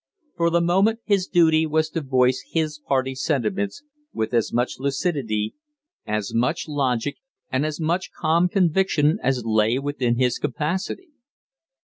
[0.35, 5.53] For the moment his duty was to voice his party sentiments with as much lucidity,
[6.07, 7.17] as much logic,
[7.51, 11.09] and as much calm conviction as lay within his capacity.